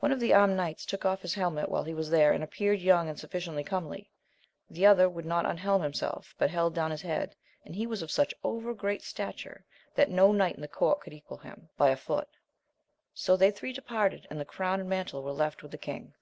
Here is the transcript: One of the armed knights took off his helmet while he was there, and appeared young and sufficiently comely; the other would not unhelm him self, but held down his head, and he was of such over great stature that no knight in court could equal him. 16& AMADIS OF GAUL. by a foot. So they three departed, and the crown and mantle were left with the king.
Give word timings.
One 0.00 0.10
of 0.10 0.18
the 0.18 0.34
armed 0.34 0.56
knights 0.56 0.84
took 0.84 1.04
off 1.04 1.22
his 1.22 1.34
helmet 1.34 1.68
while 1.68 1.84
he 1.84 1.94
was 1.94 2.10
there, 2.10 2.32
and 2.32 2.42
appeared 2.42 2.80
young 2.80 3.08
and 3.08 3.16
sufficiently 3.16 3.62
comely; 3.62 4.10
the 4.68 4.84
other 4.86 5.08
would 5.08 5.24
not 5.24 5.46
unhelm 5.46 5.84
him 5.84 5.92
self, 5.94 6.34
but 6.36 6.50
held 6.50 6.74
down 6.74 6.90
his 6.90 7.02
head, 7.02 7.36
and 7.64 7.76
he 7.76 7.86
was 7.86 8.02
of 8.02 8.10
such 8.10 8.34
over 8.42 8.74
great 8.74 9.02
stature 9.02 9.64
that 9.94 10.10
no 10.10 10.32
knight 10.32 10.58
in 10.58 10.66
court 10.66 10.98
could 11.00 11.12
equal 11.12 11.38
him. 11.38 11.68
16& 11.74 11.74
AMADIS 11.74 11.74
OF 11.74 11.78
GAUL. 11.78 11.86
by 11.86 11.90
a 11.92 11.96
foot. 11.96 12.28
So 13.14 13.36
they 13.36 13.52
three 13.52 13.72
departed, 13.72 14.26
and 14.30 14.40
the 14.40 14.44
crown 14.44 14.80
and 14.80 14.88
mantle 14.88 15.22
were 15.22 15.30
left 15.30 15.62
with 15.62 15.70
the 15.70 15.78
king. 15.78 16.14